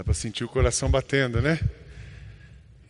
[0.00, 1.60] Dá para sentir o coração batendo, né?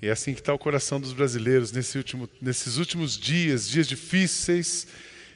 [0.01, 3.89] E é assim que está o coração dos brasileiros nesse último, nesses últimos dias, dias
[3.89, 4.87] difíceis.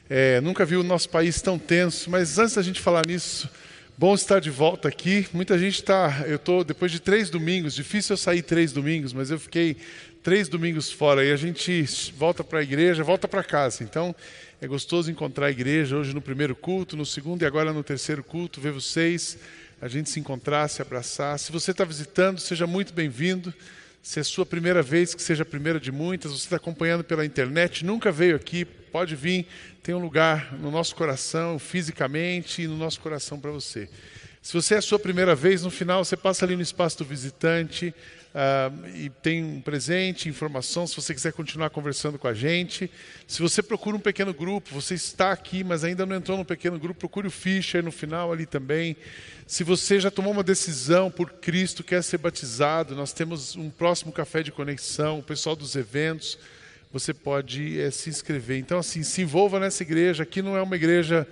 [0.09, 3.49] É, nunca vi o nosso país tão tenso, mas antes da gente falar nisso,
[3.97, 5.27] bom estar de volta aqui.
[5.33, 6.23] Muita gente está.
[6.25, 9.75] Eu estou, depois de três domingos, difícil eu sair três domingos, mas eu fiquei
[10.23, 11.85] três domingos fora e a gente
[12.17, 13.83] volta para a igreja, volta para casa.
[13.83, 14.15] Então
[14.61, 18.23] é gostoso encontrar a igreja hoje no primeiro culto, no segundo e agora no terceiro
[18.23, 19.37] culto, ver vocês,
[19.81, 21.37] a gente se encontrar, se abraçar.
[21.37, 23.53] Se você está visitando, seja muito bem-vindo.
[24.01, 27.25] Se é sua primeira vez, que seja a primeira de muitas, você está acompanhando pela
[27.25, 29.47] internet, nunca veio aqui, pode vir,
[29.81, 33.89] tem um lugar no nosso coração, fisicamente e no nosso coração para você.
[34.45, 37.03] Se você é a sua primeira vez, no final você passa ali no espaço do
[37.03, 37.91] visitante,
[38.35, 42.91] Uh, e tem um presente, informação, se você quiser continuar conversando com a gente.
[43.25, 46.77] Se você procura um pequeno grupo, você está aqui, mas ainda não entrou no pequeno
[46.77, 48.97] grupo, procure o Fischer no final ali também.
[49.47, 54.11] Se você já tomou uma decisão por Cristo, quer ser batizado, nós temos um próximo
[54.11, 56.37] café de conexão, o pessoal dos eventos,
[56.91, 58.59] você pode é, se inscrever.
[58.59, 60.23] Então, assim, se envolva nessa igreja.
[60.23, 61.25] Aqui não é uma igreja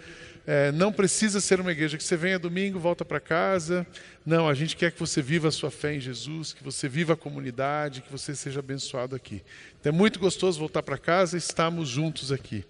[0.45, 3.87] é, não precisa ser uma igreja que você venha domingo, volta para casa.
[4.25, 7.13] Não, a gente quer que você viva a sua fé em Jesus, que você viva
[7.13, 9.41] a comunidade, que você seja abençoado aqui.
[9.79, 12.65] Então é muito gostoso voltar para casa e estarmos juntos aqui.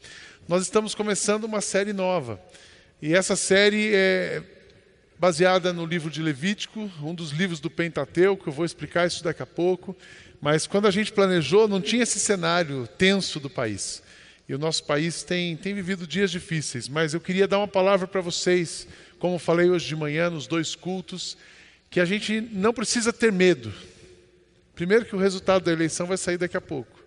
[0.48, 2.40] Nós estamos começando uma série nova.
[3.02, 4.44] E essa série é
[5.18, 9.42] baseada no livro de Levítico, um dos livros do Pentateuco, eu vou explicar isso daqui
[9.42, 9.96] a pouco.
[10.40, 14.04] Mas quando a gente planejou, não tinha esse cenário tenso do país.
[14.48, 18.06] E o nosso país tem, tem vivido dias difíceis, mas eu queria dar uma palavra
[18.06, 21.38] para vocês, como falei hoje de manhã nos dois cultos,
[21.90, 23.74] que a gente não precisa ter medo.
[24.76, 27.02] Primeiro, que o resultado da eleição vai sair daqui a pouco.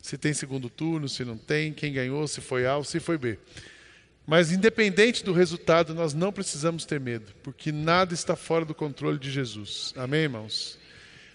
[0.00, 3.18] Se tem segundo turno, se não tem, quem ganhou, se foi A ou se foi
[3.18, 3.38] B.
[4.26, 9.18] Mas, independente do resultado, nós não precisamos ter medo, porque nada está fora do controle
[9.18, 9.92] de Jesus.
[9.96, 10.78] Amém, irmãos?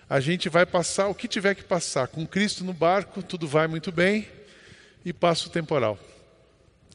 [0.10, 2.08] A gente vai passar o que tiver que passar.
[2.08, 4.28] Com Cristo no barco, tudo vai muito bem
[5.06, 6.00] e passo temporal.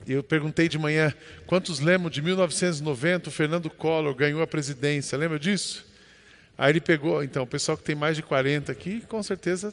[0.06, 1.14] Eu perguntei de manhã
[1.46, 5.86] quantos lembram de 1990, o Fernando Collor ganhou a presidência, lembra disso?
[6.58, 9.72] Aí ele pegou, então, o pessoal que tem mais de 40 aqui, com certeza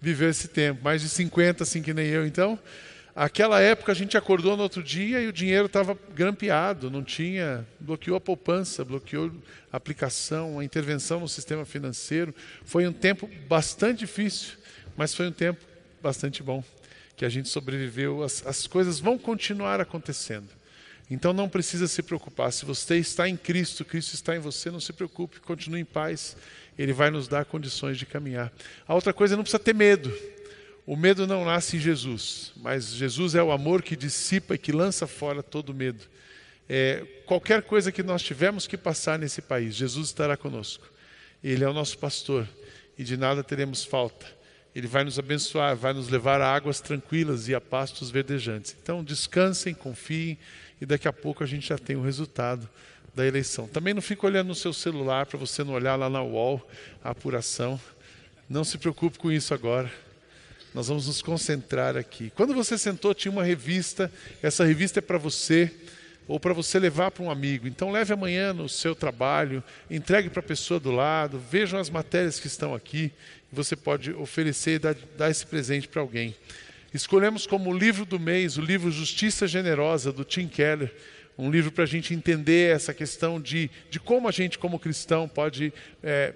[0.00, 2.26] viveu esse tempo, mais de 50, assim que nem eu.
[2.26, 2.58] Então,
[3.14, 7.66] aquela época a gente acordou no outro dia e o dinheiro estava grampeado, não tinha,
[7.80, 9.32] bloqueou a poupança, bloqueou
[9.72, 12.34] a aplicação, a intervenção no sistema financeiro.
[12.64, 14.54] Foi um tempo bastante difícil,
[14.96, 15.64] mas foi um tempo
[16.02, 16.62] bastante bom
[17.16, 20.48] que a gente sobreviveu, as, as coisas vão continuar acontecendo.
[21.10, 22.52] Então não precisa se preocupar.
[22.52, 26.36] Se você está em Cristo, Cristo está em você, não se preocupe, continue em paz.
[26.76, 28.52] Ele vai nos dar condições de caminhar.
[28.86, 30.12] A outra coisa, não precisa ter medo.
[30.84, 34.70] O medo não nasce em Jesus, mas Jesus é o amor que dissipa e que
[34.70, 36.04] lança fora todo medo.
[36.68, 40.88] É, qualquer coisa que nós tivermos que passar nesse país, Jesus estará conosco.
[41.42, 42.48] Ele é o nosso pastor
[42.98, 44.26] e de nada teremos falta.
[44.76, 48.76] Ele vai nos abençoar, vai nos levar a águas tranquilas e a pastos verdejantes.
[48.82, 50.36] Então, descansem, confiem
[50.78, 52.68] e daqui a pouco a gente já tem o resultado
[53.14, 53.66] da eleição.
[53.66, 56.68] Também não fique olhando no seu celular para você não olhar lá na UOL
[57.02, 57.80] a apuração.
[58.50, 59.90] Não se preocupe com isso agora.
[60.74, 62.30] Nós vamos nos concentrar aqui.
[62.36, 64.12] Quando você sentou, tinha uma revista.
[64.42, 65.74] Essa revista é para você
[66.28, 67.68] ou para você levar para um amigo.
[67.68, 72.40] Então leve amanhã no seu trabalho, entregue para a pessoa do lado, vejam as matérias
[72.40, 73.12] que estão aqui
[73.56, 76.34] você pode oferecer e dar, dar esse presente para alguém.
[76.92, 80.92] Escolhemos como livro do mês o livro Justiça Generosa, do Tim Keller,
[81.38, 85.28] um livro para a gente entender essa questão de, de como a gente, como cristão,
[85.28, 85.72] pode
[86.02, 86.32] é,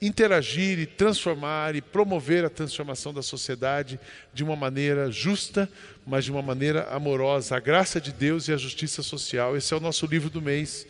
[0.00, 3.98] interagir e transformar e promover a transformação da sociedade
[4.32, 5.68] de uma maneira justa,
[6.06, 7.56] mas de uma maneira amorosa.
[7.56, 9.56] A graça de Deus e a justiça social.
[9.56, 10.86] Esse é o nosso livro do mês.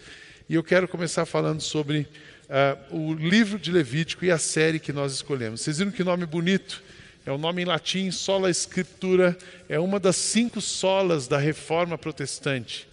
[0.49, 2.09] E eu quero começar falando sobre
[2.49, 5.61] uh, o livro de Levítico e a série que nós escolhemos.
[5.61, 6.83] Vocês viram que nome bonito?
[7.25, 9.37] É um nome em latim, sola escritura,
[9.69, 12.89] é uma das cinco solas da reforma protestante.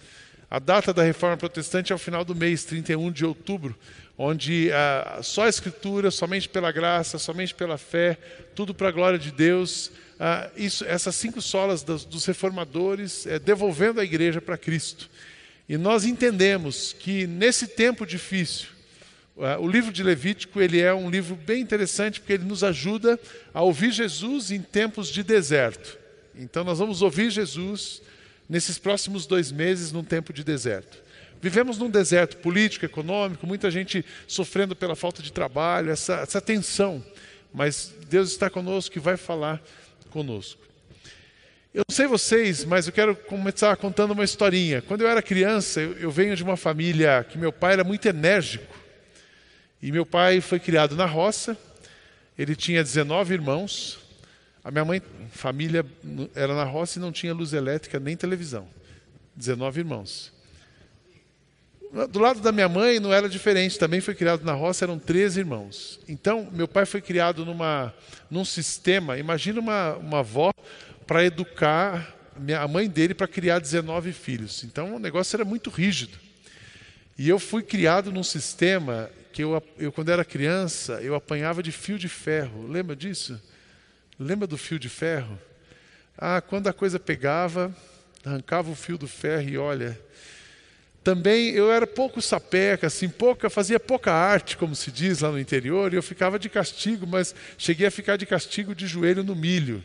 [0.50, 3.76] A data da reforma protestante é o final do mês, 31 de outubro,
[4.16, 8.16] onde uh, só a escritura, somente pela graça, somente pela fé,
[8.54, 9.88] tudo para a glória de Deus.
[10.14, 15.10] Uh, isso, essas cinco solas dos, dos reformadores, é, devolvendo a igreja para Cristo.
[15.68, 18.68] E nós entendemos que nesse tempo difícil,
[19.36, 23.18] é, o livro de Levítico ele é um livro bem interessante porque ele nos ajuda
[23.52, 25.98] a ouvir Jesus em tempos de deserto.
[26.36, 28.00] Então nós vamos ouvir Jesus
[28.48, 31.03] nesses próximos dois meses num tempo de deserto.
[31.40, 37.04] Vivemos num deserto político, econômico, muita gente sofrendo pela falta de trabalho, essa, essa tensão.
[37.52, 39.62] Mas Deus está conosco e vai falar
[40.10, 40.64] conosco.
[41.74, 44.80] Eu não sei vocês, mas eu quero começar contando uma historinha.
[44.80, 48.06] Quando eu era criança, eu, eu venho de uma família que meu pai era muito
[48.06, 48.74] enérgico.
[49.82, 51.58] E meu pai foi criado na roça,
[52.38, 53.98] ele tinha 19 irmãos.
[54.64, 55.84] A minha mãe, família,
[56.34, 58.66] era na roça e não tinha luz elétrica nem televisão.
[59.36, 60.32] 19 irmãos.
[62.10, 65.38] Do lado da minha mãe não era diferente, também foi criado na roça, eram 13
[65.38, 66.00] irmãos.
[66.08, 67.94] Então, meu pai foi criado numa,
[68.28, 70.52] num sistema, imagina uma, uma avó
[71.06, 72.12] para educar
[72.60, 74.64] a mãe dele para criar 19 filhos.
[74.64, 76.18] Então, o negócio era muito rígido.
[77.16, 81.70] E eu fui criado num sistema que eu, eu, quando era criança, eu apanhava de
[81.70, 82.66] fio de ferro.
[82.66, 83.40] Lembra disso?
[84.18, 85.38] Lembra do fio de ferro?
[86.18, 87.72] Ah, quando a coisa pegava,
[88.24, 89.96] arrancava o fio do ferro e olha.
[91.04, 95.38] Também eu era pouco sapeca, assim, pouca, fazia pouca arte, como se diz lá no
[95.38, 99.36] interior, e eu ficava de castigo, mas cheguei a ficar de castigo de joelho no
[99.36, 99.84] milho.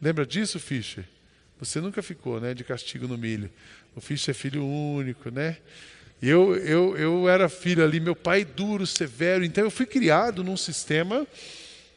[0.00, 1.04] Lembra disso, Fischer?
[1.58, 3.50] Você nunca ficou, né, de castigo no milho.
[3.96, 5.56] O Fischer é filho único, né?
[6.22, 10.56] Eu, eu, eu era filho ali, meu pai duro, severo, então eu fui criado num
[10.56, 11.26] sistema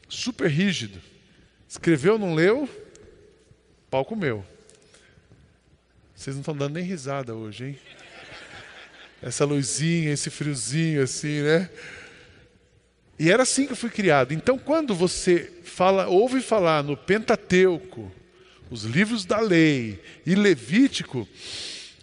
[0.08, 1.00] super rígido.
[1.68, 2.68] Escreveu, não leu,
[3.88, 4.44] pau comeu.
[6.12, 7.78] Vocês não estão dando nem risada hoje, hein?
[9.22, 11.70] Essa luzinha, esse friozinho assim, né?
[13.18, 14.32] E era assim que eu fui criado.
[14.32, 18.12] Então, quando você fala, ouve falar no Pentateuco,
[18.70, 21.26] os livros da lei e Levítico,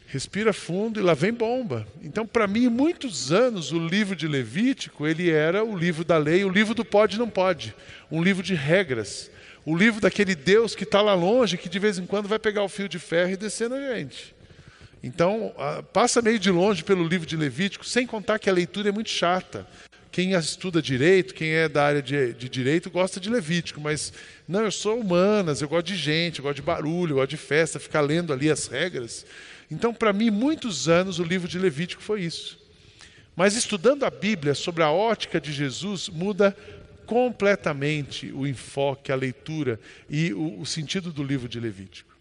[0.08, 1.88] respira fundo e lá vem bomba.
[2.02, 6.44] Então, para mim, muitos anos, o livro de Levítico, ele era o livro da lei,
[6.44, 7.76] o livro do pode e não pode,
[8.12, 9.30] um livro de regras,
[9.66, 12.64] o livro daquele Deus que está lá longe, que de vez em quando vai pegar
[12.64, 14.36] o fio de ferro e descer na gente.
[15.04, 15.54] Então,
[15.92, 19.10] passa meio de longe pelo livro de Levítico, sem contar que a leitura é muito
[19.10, 19.68] chata.
[20.10, 24.14] Quem estuda direito, quem é da área de, de, direito, gosta de Levítico, mas
[24.48, 27.38] não, eu sou humanas, eu gosto de gente, eu gosto de barulho, eu gosto de
[27.38, 29.26] festa, ficar lendo ali as regras.
[29.70, 32.58] Então, para mim, muitos anos o livro de Levítico foi isso.
[33.36, 36.56] Mas estudando a Bíblia sobre a ótica de Jesus, muda
[37.06, 39.78] completamente o enfoque, a leitura
[40.10, 42.13] e o, o sentido do livro de Levítico.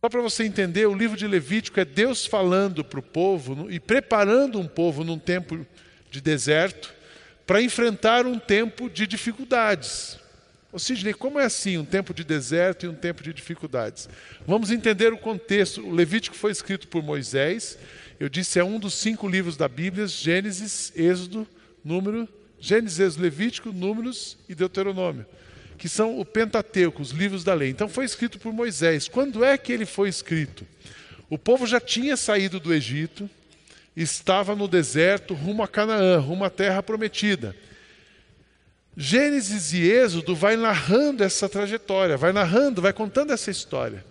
[0.00, 3.80] Só para você entender, o livro de Levítico é Deus falando para o povo e
[3.80, 5.66] preparando um povo num tempo
[6.10, 6.94] de deserto
[7.46, 10.18] para enfrentar um tempo de dificuldades.
[10.70, 14.08] Ou seja, como é assim, um tempo de deserto e um tempo de dificuldades?
[14.46, 15.80] Vamos entender o contexto.
[15.80, 17.78] O Levítico foi escrito por Moisés.
[18.20, 21.48] Eu disse, é um dos cinco livros da Bíblia: Gênesis, Êxodo,
[21.82, 22.28] Número,
[22.60, 25.24] Gênesis, Levítico, Números e Deuteronômio,
[25.78, 27.70] que são o Pentateuco, os livros da lei.
[27.70, 29.08] Então foi escrito por Moisés.
[29.08, 30.66] Quando é que ele foi escrito?
[31.30, 33.30] O povo já tinha saído do Egito,
[33.96, 37.54] estava no deserto rumo a Canaã, rumo à terra prometida.
[38.96, 44.04] Gênesis e Êxodo vai narrando essa trajetória, vai narrando, vai contando essa história.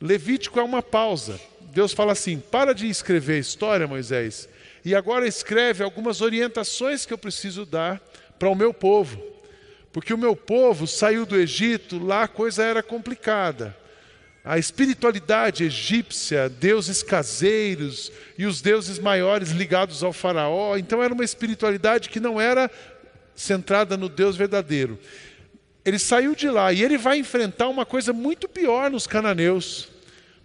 [0.00, 1.40] Levítico é uma pausa.
[1.72, 4.48] Deus fala assim: para de escrever a história, Moisés,
[4.84, 8.00] e agora escreve algumas orientações que eu preciso dar
[8.38, 9.31] para o meu povo.
[9.92, 13.76] Porque o meu povo saiu do Egito, lá a coisa era complicada.
[14.44, 21.24] A espiritualidade egípcia, deuses caseiros e os deuses maiores ligados ao faraó, então era uma
[21.24, 22.68] espiritualidade que não era
[23.36, 24.98] centrada no Deus verdadeiro.
[25.84, 29.88] Ele saiu de lá e ele vai enfrentar uma coisa muito pior nos cananeus.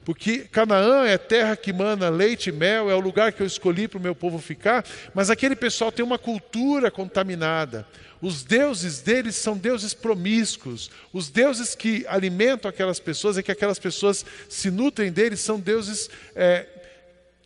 [0.07, 3.89] Porque Canaã é terra que mana leite e mel, é o lugar que eu escolhi
[3.89, 7.85] para o meu povo ficar, mas aquele pessoal tem uma cultura contaminada.
[8.21, 10.89] Os deuses deles são deuses promíscuos.
[11.13, 16.09] Os deuses que alimentam aquelas pessoas e que aquelas pessoas se nutrem deles são deuses
[16.35, 16.65] é,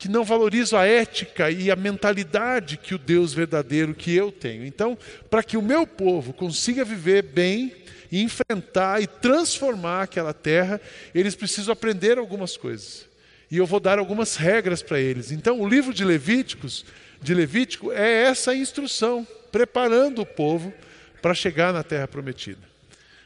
[0.01, 4.65] que não valorizam a ética e a mentalidade que o Deus verdadeiro que eu tenho.
[4.65, 4.97] Então,
[5.29, 7.75] para que o meu povo consiga viver bem
[8.11, 10.81] e enfrentar e transformar aquela terra,
[11.13, 13.05] eles precisam aprender algumas coisas.
[13.49, 15.31] E eu vou dar algumas regras para eles.
[15.31, 16.85] Então, o livro de Levíticos,
[17.21, 20.73] de Levítico é essa instrução, preparando o povo
[21.21, 22.71] para chegar na terra prometida.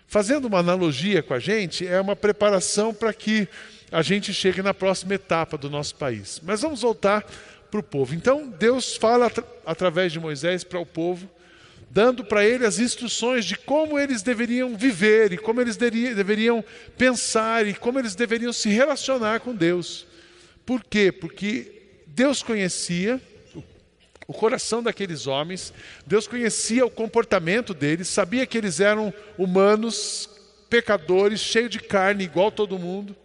[0.07, 3.47] Fazendo uma analogia com a gente, é uma preparação para que
[3.91, 6.41] a gente chegue na próxima etapa do nosso país.
[6.43, 7.25] Mas vamos voltar
[7.71, 8.13] para o povo.
[8.13, 9.31] Então, Deus fala
[9.65, 11.29] através de Moisés para o povo,
[11.89, 16.63] dando para ele as instruções de como eles deveriam viver e como eles deveriam
[16.97, 20.05] pensar e como eles deveriam se relacionar com Deus.
[20.65, 21.11] Por quê?
[21.11, 23.21] Porque Deus conhecia
[24.27, 25.73] o coração daqueles homens,
[26.05, 30.29] Deus conhecia o comportamento deles, sabia que eles eram humanos,
[30.69, 33.15] pecadores, cheios de carne, igual todo mundo.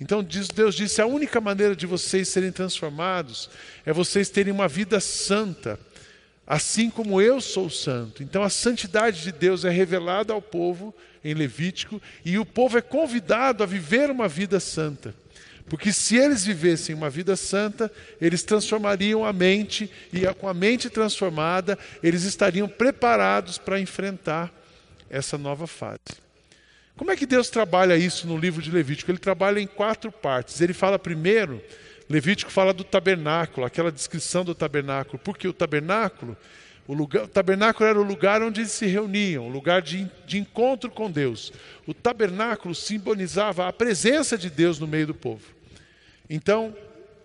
[0.00, 3.50] Então Deus disse: a única maneira de vocês serem transformados
[3.84, 5.78] é vocês terem uma vida santa,
[6.46, 8.22] assim como eu sou santo.
[8.22, 12.82] Então a santidade de Deus é revelada ao povo em Levítico e o povo é
[12.82, 15.14] convidado a viver uma vida santa.
[15.70, 20.90] Porque se eles vivessem uma vida santa, eles transformariam a mente, e com a mente
[20.90, 24.52] transformada, eles estariam preparados para enfrentar
[25.08, 26.00] essa nova fase.
[26.96, 29.12] Como é que Deus trabalha isso no livro de Levítico?
[29.12, 30.60] Ele trabalha em quatro partes.
[30.60, 31.62] Ele fala primeiro,
[32.08, 36.36] Levítico fala do tabernáculo, aquela descrição do tabernáculo, porque o tabernáculo
[36.88, 40.36] o, lugar, o, tabernáculo era o lugar onde eles se reuniam, o lugar de, de
[40.36, 41.52] encontro com Deus.
[41.86, 45.59] O tabernáculo simbolizava a presença de Deus no meio do povo.
[46.32, 46.72] Então,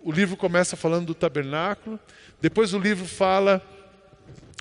[0.02, 1.98] o livro começa falando do tabernáculo,
[2.40, 3.62] depois o livro fala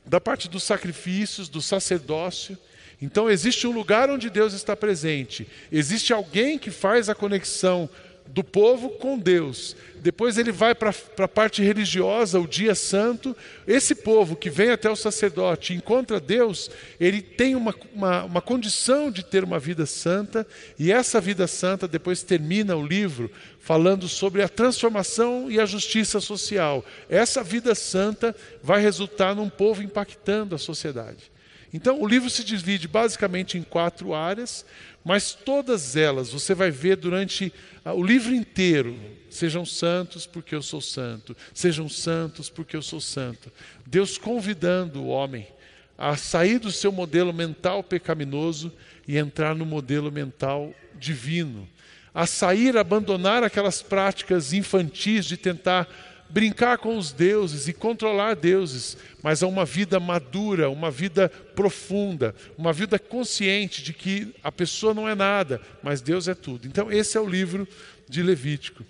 [0.05, 2.55] da parte dos sacrifícios, do sacerdócio.
[3.01, 7.89] Então, existe um lugar onde Deus está presente, existe alguém que faz a conexão
[8.27, 9.75] do povo com Deus.
[9.95, 13.35] Depois ele vai para a parte religiosa, o dia santo.
[13.65, 19.09] Esse povo que vem até o sacerdote encontra Deus, ele tem uma, uma, uma condição
[19.09, 20.45] de ter uma vida santa,
[20.77, 26.19] e essa vida santa depois termina o livro falando sobre a transformação e a justiça
[26.19, 26.85] social.
[27.09, 31.34] Essa vida santa vai resultar num povo impactando a sociedade.
[31.75, 34.65] Então, o livro se divide basicamente em quatro áreas,
[35.03, 37.51] mas todas elas você vai ver durante
[37.83, 38.97] ah, o livro inteiro.
[39.29, 43.51] Sejam santos porque eu sou santo, sejam santos porque eu sou santo.
[43.85, 45.49] Deus convidando o homem
[45.97, 48.71] a sair do seu modelo mental pecaminoso
[49.05, 51.67] e entrar no modelo mental divino.
[52.13, 55.89] A sair, abandonar aquelas práticas infantis de tentar
[56.29, 62.35] brincar com os deuses e controlar deuses, mas a uma vida madura, uma vida profunda,
[62.57, 66.67] uma vida consciente de que a pessoa não é nada, mas Deus é tudo.
[66.67, 67.67] Então, esse é o livro
[68.09, 68.83] de Levítico.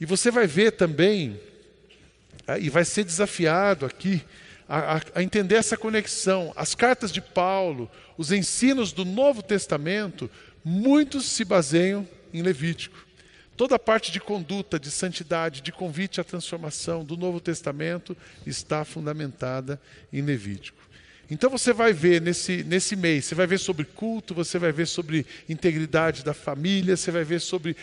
[0.00, 1.40] E você vai ver também,
[2.46, 4.22] ah, e vai ser desafiado aqui,
[4.68, 6.52] a, a, entender essa conexão.
[6.54, 10.30] As cartas de Paulo, os ensinos do Novo Testamento,
[10.64, 13.05] muitos se baseiam em Levítico.
[13.56, 18.84] Toda a parte de conduta, de santidade, de convite à transformação do Novo Testamento está
[18.84, 19.80] fundamentada
[20.12, 20.78] em Levítico.
[21.30, 24.86] Então você vai ver nesse, nesse mês, você vai ver sobre culto, você vai ver
[24.86, 27.76] sobre integridade da família, você vai ver sobre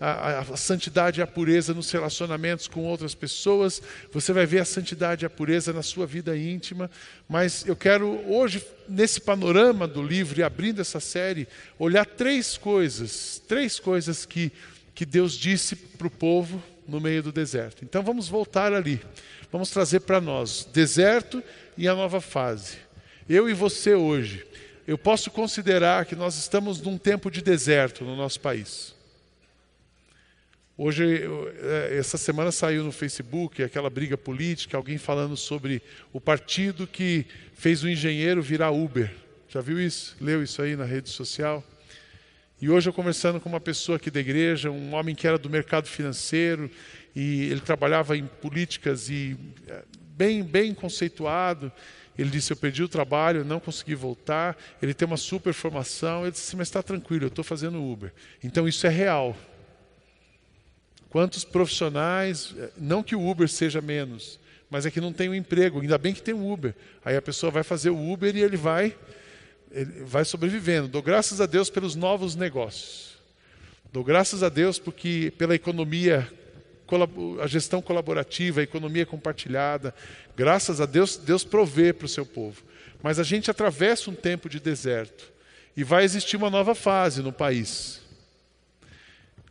[0.00, 4.64] a, a, santidade e a pureza nos relacionamentos com outras pessoas, você vai ver a
[4.64, 6.90] santidade e a pureza na sua vida íntima.
[7.28, 11.46] Mas eu quero hoje, nesse panorama do livro e abrindo essa série,
[11.78, 14.50] olhar três coisas, três coisas que,
[14.94, 17.84] que Deus disse para o povo no meio do deserto.
[17.84, 19.02] Então vamos voltar ali,
[19.52, 21.44] vamos trazer para nós deserto
[21.76, 22.78] e a nova fase.
[23.28, 24.46] Eu e você hoje,
[24.88, 28.95] eu posso considerar que nós estamos num tempo de deserto no nosso país.
[30.78, 31.22] Hoje,
[31.62, 35.80] é, essa semana saiu no Facebook aquela briga política, alguém falando sobre
[36.12, 39.10] o partido que fez o engenheiro virar Uber.
[39.48, 40.14] Já viu isso?
[40.20, 41.64] Leu isso aí na rede social?
[42.60, 45.48] E hoje eu conversando com uma pessoa aqui da igreja, um homem que era do
[45.48, 46.70] mercado financeiro
[47.14, 49.34] e ele trabalhava em políticas e
[49.66, 49.82] é,
[50.14, 51.72] bem bem conceituado.
[52.18, 54.54] Ele disse: Eu perdi o trabalho, não consegui voltar.
[54.82, 56.22] Ele tem uma super formação.
[56.22, 58.12] Ele disse: Mas está tranquilo, eu estou fazendo Uber.
[58.44, 59.34] Então isso é real.
[61.10, 65.80] Quantos profissionais, não que o Uber seja menos, mas é que não tem um emprego,
[65.80, 66.74] ainda bem que tem um Uber.
[67.04, 68.96] Aí a pessoa vai fazer o Uber e ele vai,
[69.70, 70.88] ele vai sobrevivendo.
[70.88, 73.16] Dou graças a Deus pelos novos negócios.
[73.92, 76.30] Dou graças a Deus porque pela economia,
[77.40, 79.94] a gestão colaborativa, a economia compartilhada.
[80.36, 82.62] Graças a Deus, Deus provê para o seu povo.
[83.02, 85.32] Mas a gente atravessa um tempo de deserto
[85.76, 88.05] e vai existir uma nova fase no país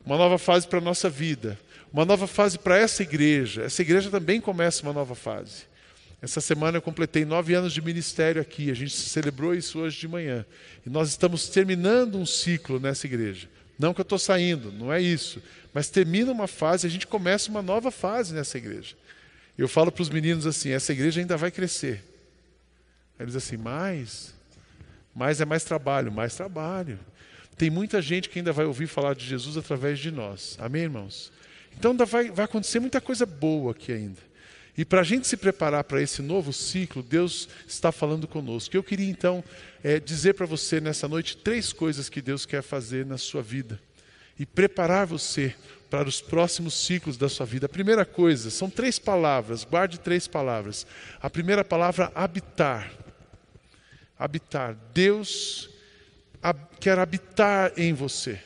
[0.06, 1.58] uma nova fase para a nossa vida,
[1.92, 3.64] uma nova fase para essa igreja.
[3.64, 5.64] Essa igreja também começa uma nova fase.
[6.22, 10.08] Essa semana eu completei nove anos de ministério aqui, a gente celebrou isso hoje de
[10.08, 10.46] manhã.
[10.86, 13.48] E nós estamos terminando um ciclo nessa igreja.
[13.78, 15.42] Não que eu estou saindo, não é isso.
[15.74, 18.96] Mas termina uma fase, a gente começa uma nova fase nessa igreja.
[19.58, 22.04] Eu falo para os meninos assim: essa igreja ainda vai crescer.
[23.20, 24.34] Eles assim, mais?
[25.14, 27.00] Mais é mais trabalho, mais trabalho.
[27.58, 30.58] Tem muita gente que ainda vai ouvir falar de Jesus através de nós.
[30.60, 31.32] Amém, irmãos?
[31.78, 34.20] Então vai, vai acontecer muita coisa boa aqui ainda.
[34.78, 38.76] E para a gente se preparar para esse novo ciclo, Deus está falando conosco.
[38.76, 39.42] Eu queria então
[39.82, 43.80] é, dizer para você nessa noite três coisas que Deus quer fazer na sua vida
[44.38, 45.56] e preparar você
[45.90, 47.68] para os próximos ciclos da sua vida.
[47.68, 50.86] A primeira coisa, são três palavras, guarde três palavras.
[51.22, 52.92] A primeira palavra, habitar.
[54.20, 54.76] Habitar.
[54.94, 55.70] Deus
[56.80, 58.40] quer habitar em você.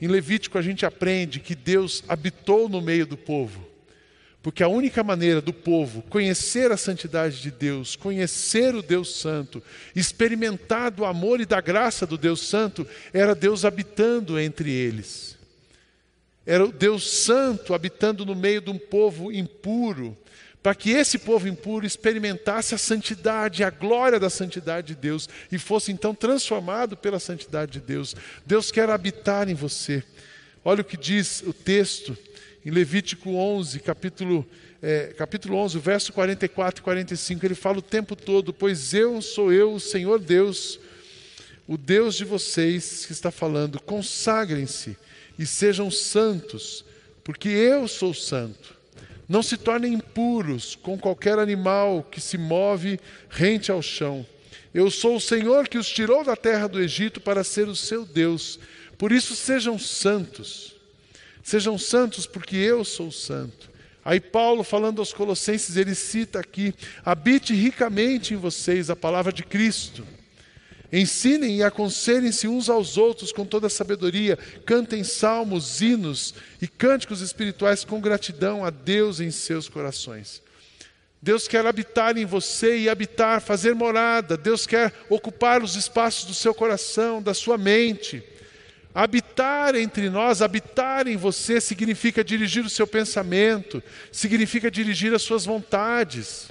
[0.00, 3.66] Em Levítico a gente aprende que Deus habitou no meio do povo,
[4.42, 9.62] porque a única maneira do povo conhecer a santidade de Deus, conhecer o Deus Santo,
[9.96, 15.38] experimentar do amor e da graça do Deus Santo, era Deus habitando entre eles.
[16.44, 20.16] Era o Deus Santo habitando no meio de um povo impuro,
[20.64, 25.58] para que esse povo impuro experimentasse a santidade, a glória da santidade de Deus e
[25.58, 28.16] fosse então transformado pela santidade de Deus.
[28.46, 30.02] Deus quer habitar em você.
[30.64, 32.16] Olha o que diz o texto
[32.64, 34.46] em Levítico 11, capítulo,
[34.80, 37.44] é, capítulo 11, verso 44 e 45.
[37.44, 40.80] Ele fala o tempo todo: Pois eu sou eu, o Senhor Deus,
[41.68, 44.96] o Deus de vocês, que está falando, consagrem-se
[45.38, 46.86] e sejam santos,
[47.22, 48.73] porque eu sou santo.
[49.28, 54.26] Não se tornem impuros com qualquer animal que se move rente ao chão.
[54.72, 58.04] Eu sou o Senhor que os tirou da terra do Egito para ser o seu
[58.04, 58.58] Deus.
[58.98, 60.74] Por isso sejam santos.
[61.42, 63.70] Sejam santos, porque eu sou santo.
[64.04, 69.42] Aí Paulo, falando aos Colossenses, ele cita aqui: habite ricamente em vocês a palavra de
[69.42, 70.04] Cristo.
[70.96, 76.32] Ensinem e aconselhem-se uns aos outros com toda a sabedoria, cantem salmos, hinos
[76.62, 80.40] e cânticos espirituais com gratidão a Deus em seus corações.
[81.20, 84.36] Deus quer habitar em você e habitar, fazer morada.
[84.36, 88.22] Deus quer ocupar os espaços do seu coração, da sua mente.
[88.94, 93.82] Habitar entre nós, habitar em você, significa dirigir o seu pensamento,
[94.12, 96.50] significa dirigir as suas vontades.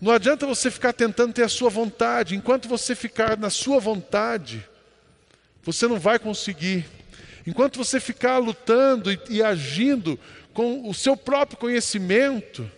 [0.00, 2.36] Não adianta você ficar tentando ter a sua vontade.
[2.36, 4.64] Enquanto você ficar na sua vontade,
[5.62, 6.86] você não vai conseguir.
[7.46, 10.18] Enquanto você ficar lutando e, e agindo
[10.52, 12.70] com o seu próprio conhecimento,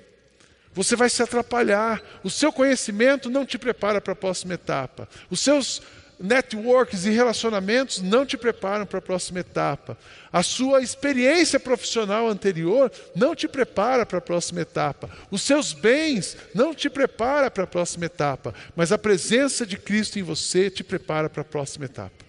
[0.73, 2.01] você vai se atrapalhar.
[2.25, 5.09] O seu conhecimento não te prepara para a próxima etapa.
[5.29, 5.83] Os seus
[6.21, 9.97] networks e relacionamentos não te preparam para a próxima etapa.
[10.31, 15.09] A sua experiência profissional anterior não te prepara para a próxima etapa.
[15.31, 20.19] Os seus bens não te prepara para a próxima etapa, mas a presença de Cristo
[20.19, 22.25] em você te prepara para a próxima etapa.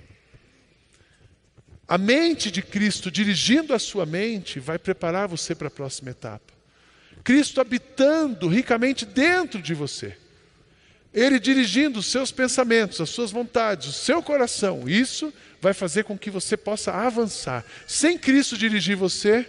[1.85, 6.53] A mente de Cristo dirigindo a sua mente vai preparar você para a próxima etapa.
[7.21, 10.17] Cristo habitando ricamente dentro de você.
[11.13, 16.17] Ele dirigindo os seus pensamentos, as suas vontades, o seu coração, isso vai fazer com
[16.17, 17.65] que você possa avançar.
[17.85, 19.45] Sem Cristo dirigir você,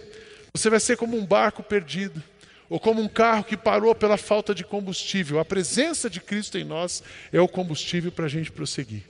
[0.53, 2.21] você vai ser como um barco perdido,
[2.69, 5.39] ou como um carro que parou pela falta de combustível.
[5.39, 9.03] A presença de Cristo em nós é o combustível para a gente prosseguir.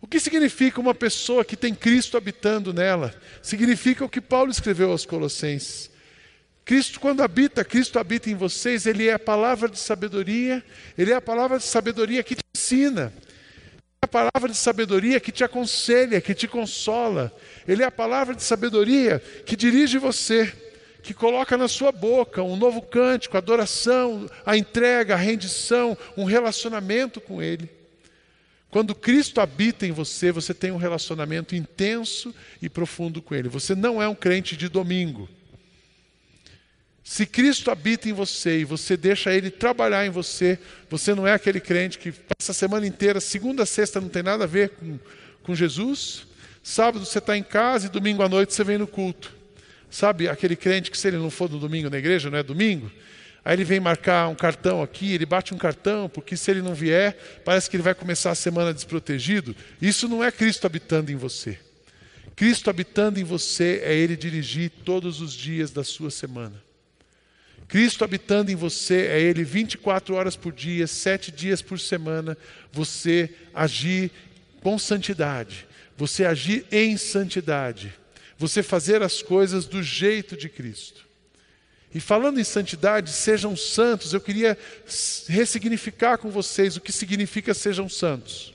[0.00, 3.14] O que significa uma pessoa que tem Cristo habitando nela?
[3.42, 5.90] Significa o que Paulo escreveu aos Colossenses.
[6.64, 10.64] Cristo, quando habita, Cristo habita em vocês, Ele é a palavra de sabedoria,
[10.96, 13.12] Ele é a palavra de sabedoria que te ensina,
[14.02, 17.30] é a palavra de sabedoria que te aconselha, que te consola,
[17.68, 20.50] Ele é a palavra de sabedoria que dirige você,
[21.02, 26.24] que coloca na sua boca um novo cântico, a adoração, a entrega, a rendição, um
[26.24, 27.68] relacionamento com Ele.
[28.70, 33.50] Quando Cristo habita em você, você tem um relacionamento intenso e profundo com Ele.
[33.50, 35.28] Você não é um crente de domingo.
[37.04, 41.34] Se Cristo habita em você e você deixa Ele trabalhar em você, você não é
[41.34, 44.98] aquele crente que passa a semana inteira, segunda sexta não tem nada a ver com,
[45.42, 46.26] com Jesus,
[46.62, 49.34] sábado você está em casa e domingo à noite você vem no culto.
[49.90, 52.90] Sabe aquele crente que se ele não for no domingo na igreja, não é domingo?
[53.44, 56.74] Aí ele vem marcar um cartão aqui, ele bate um cartão, porque se ele não
[56.74, 59.54] vier, parece que ele vai começar a semana desprotegido.
[59.80, 61.58] Isso não é Cristo habitando em você.
[62.34, 66.63] Cristo habitando em você é Ele dirigir todos os dias da sua semana.
[67.68, 72.36] Cristo habitando em você é Ele 24 horas por dia, sete dias por semana,
[72.72, 74.10] você agir
[74.60, 77.92] com santidade, você agir em santidade,
[78.36, 81.04] você fazer as coisas do jeito de Cristo.
[81.94, 84.58] E falando em santidade, sejam santos, eu queria
[85.28, 88.52] ressignificar com vocês o que significa sejam santos.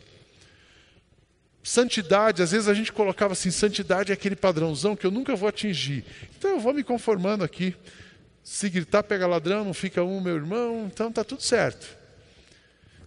[1.63, 5.47] Santidade, às vezes a gente colocava assim: santidade é aquele padrãozão que eu nunca vou
[5.47, 6.03] atingir.
[6.37, 7.75] Então eu vou me conformando aqui.
[8.49, 11.87] Se gritar, pega ladrão, não fica um, meu irmão, então está tudo certo.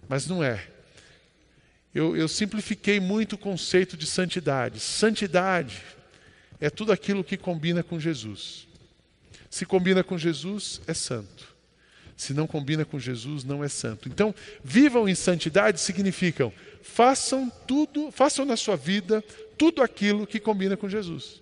[0.07, 0.65] Mas não é.
[1.93, 4.79] Eu, eu simplifiquei muito o conceito de santidade.
[4.79, 5.83] Santidade
[6.61, 8.69] é tudo aquilo que combina com Jesus.
[9.49, 11.53] Se combina com Jesus, é santo.
[12.15, 14.07] Se não combina com Jesus, não é santo.
[14.07, 19.21] Então, vivam em santidade significam façam tudo, façam na sua vida
[19.57, 21.41] tudo aquilo que combina com Jesus.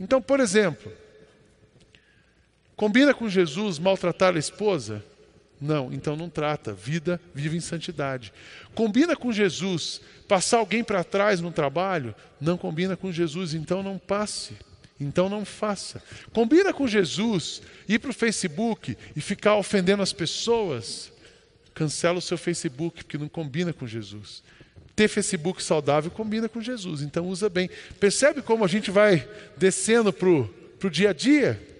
[0.00, 0.92] Então, por exemplo,
[2.78, 5.04] Combina com Jesus maltratar a esposa?
[5.60, 6.72] Não, então não trata.
[6.72, 8.32] Vida, vive em santidade.
[8.72, 12.14] Combina com Jesus passar alguém para trás no trabalho?
[12.40, 14.52] Não combina com Jesus, então não passe.
[15.00, 16.00] Então não faça.
[16.32, 21.10] Combina com Jesus ir para o Facebook e ficar ofendendo as pessoas?
[21.74, 24.40] Cancela o seu Facebook, porque não combina com Jesus.
[24.94, 27.68] ter Facebook saudável combina com Jesus, então usa bem.
[27.98, 31.77] Percebe como a gente vai descendo para o dia a dia?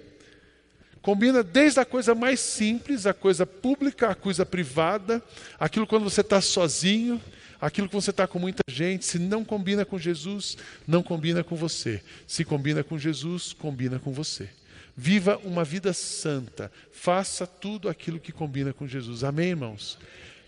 [1.09, 5.23] Combina desde a coisa mais simples, a coisa pública, a coisa privada,
[5.59, 7.18] aquilo quando você está sozinho,
[7.59, 9.07] aquilo que você está com muita gente.
[9.07, 12.03] Se não combina com Jesus, não combina com você.
[12.27, 14.51] Se combina com Jesus, combina com você.
[14.94, 16.71] Viva uma vida santa.
[16.92, 19.25] Faça tudo aquilo que combina com Jesus.
[19.25, 19.99] Amém, irmãos?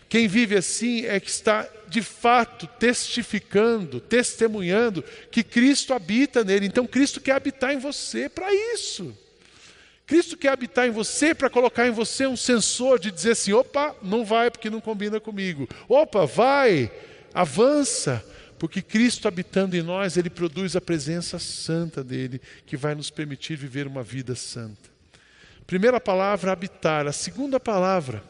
[0.07, 6.67] Quem vive assim é que está de fato testificando, testemunhando que Cristo habita nele.
[6.67, 9.11] Então Cristo quer habitar em você para isso.
[10.11, 13.95] Cristo quer habitar em você para colocar em você um sensor de dizer assim: opa,
[14.03, 15.69] não vai porque não combina comigo.
[15.87, 16.91] Opa, vai,
[17.33, 18.21] avança,
[18.59, 23.55] porque Cristo habitando em nós, Ele produz a presença santa dele, que vai nos permitir
[23.55, 24.89] viver uma vida santa.
[25.65, 27.07] Primeira palavra, habitar.
[27.07, 28.21] A segunda palavra,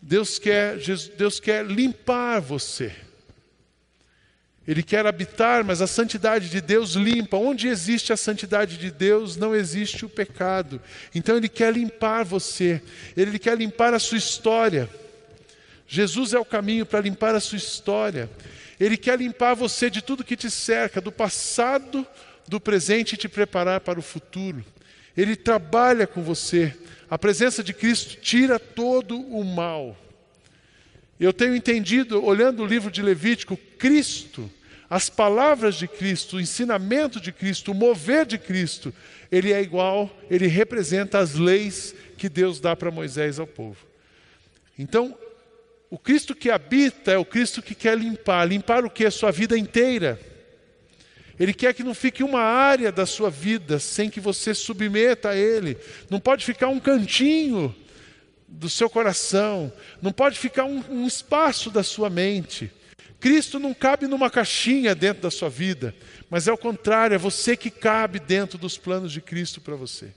[0.00, 0.78] Deus quer,
[1.18, 2.96] Deus quer limpar você.
[4.68, 7.38] Ele quer habitar, mas a santidade de Deus limpa.
[7.38, 10.78] Onde existe a santidade de Deus, não existe o pecado.
[11.14, 12.82] Então Ele quer limpar você,
[13.16, 14.86] Ele quer limpar a sua história.
[15.86, 18.28] Jesus é o caminho para limpar a sua história.
[18.78, 22.06] Ele quer limpar você de tudo que te cerca, do passado,
[22.46, 24.62] do presente e te preparar para o futuro.
[25.16, 26.76] Ele trabalha com você.
[27.08, 29.96] A presença de Cristo tira todo o mal.
[31.18, 34.48] Eu tenho entendido, olhando o livro de Levítico, Cristo,
[34.90, 38.92] as palavras de Cristo, o ensinamento de Cristo, o mover de Cristo,
[39.30, 43.86] ele é igual, ele representa as leis que Deus dá para Moisés ao povo.
[44.78, 45.16] Então,
[45.90, 48.46] o Cristo que habita é o Cristo que quer limpar.
[48.46, 49.04] Limpar o que?
[49.04, 50.18] A sua vida inteira.
[51.38, 55.36] Ele quer que não fique uma área da sua vida sem que você submeta a
[55.36, 55.76] Ele.
[56.10, 57.74] Não pode ficar um cantinho
[58.46, 59.72] do seu coração.
[60.02, 62.70] Não pode ficar um, um espaço da sua mente.
[63.20, 65.94] Cristo não cabe numa caixinha dentro da sua vida,
[66.30, 70.12] mas é o contrário, é você que cabe dentro dos planos de Cristo para você.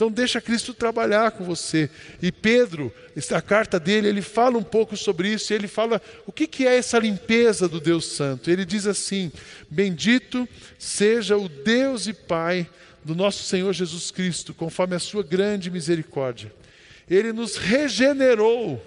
[0.00, 1.90] Então deixa Cristo trabalhar com você.
[2.22, 2.90] E Pedro,
[3.32, 5.52] a carta dele, ele fala um pouco sobre isso.
[5.52, 8.50] ele fala o que, que é essa limpeza do Deus Santo.
[8.50, 9.30] Ele diz assim:
[9.68, 10.48] Bendito
[10.78, 12.66] seja o Deus e Pai
[13.04, 16.50] do nosso Senhor Jesus Cristo, conforme a sua grande misericórdia.
[17.06, 18.82] Ele nos regenerou.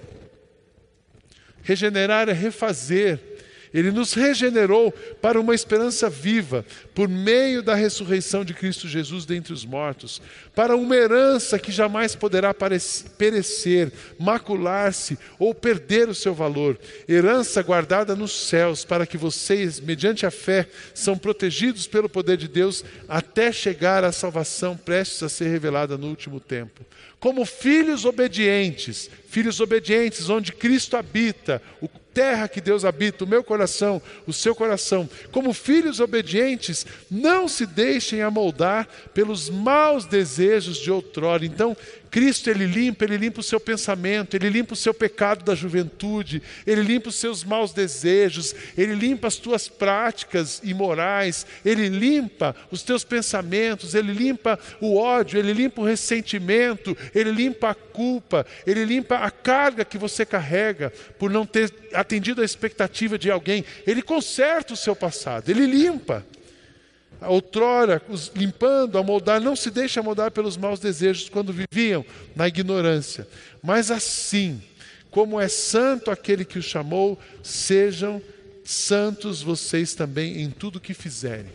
[1.62, 3.33] Regenerar é refazer
[3.74, 9.52] ele nos regenerou para uma esperança viva, por meio da ressurreição de Cristo Jesus dentre
[9.52, 10.22] os mortos,
[10.54, 16.78] para uma herança que jamais poderá perecer, macular-se ou perder o seu valor,
[17.10, 22.48] herança guardada nos céus, para que vocês, mediante a fé, são protegidos pelo poder de
[22.48, 26.86] Deus até chegar à salvação prestes a ser revelada no último tempo.
[27.20, 33.44] Como filhos obedientes, filhos obedientes, onde Cristo habita, o terra que Deus habita, o meu
[33.44, 35.10] coração, o seu coração.
[35.32, 41.46] Como filhos obedientes, não se deixem amoldar pelos maus desejos de outrora.
[41.46, 41.76] Então,
[42.14, 46.44] Cristo ele limpa, ele limpa o seu pensamento, ele limpa o seu pecado da juventude,
[46.64, 52.84] ele limpa os seus maus desejos, ele limpa as tuas práticas imorais, ele limpa os
[52.84, 58.86] teus pensamentos, ele limpa o ódio, ele limpa o ressentimento, ele limpa a culpa, ele
[58.86, 64.04] limpa a carga que você carrega por não ter atendido a expectativa de alguém, ele
[64.04, 66.24] conserta o seu passado, ele limpa
[67.28, 72.06] outrora, os limpando, a moldar, não se deixa moldar pelos maus desejos quando viviam
[72.36, 73.28] na ignorância.
[73.62, 74.62] Mas assim,
[75.10, 78.22] como é santo aquele que o chamou, sejam
[78.64, 81.52] santos vocês também em tudo que fizerem.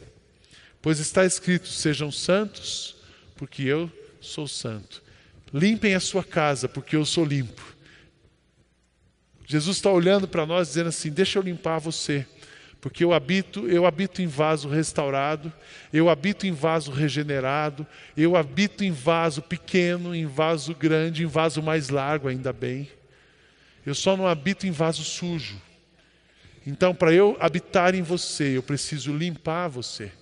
[0.81, 2.97] Pois está escrito: sejam santos,
[3.37, 5.03] porque eu sou santo.
[5.53, 7.75] Limpem a sua casa, porque eu sou limpo.
[9.47, 12.27] Jesus está olhando para nós dizendo assim: deixa eu limpar você
[12.81, 15.53] porque eu habito, eu habito em vaso restaurado,
[15.93, 17.87] eu habito em vaso regenerado,
[18.17, 22.89] eu habito em vaso pequeno, em vaso grande, em vaso mais largo, ainda bem.
[23.85, 25.61] Eu só não habito em vaso sujo.
[26.65, 30.13] Então, para eu habitar em você, eu preciso limpar você.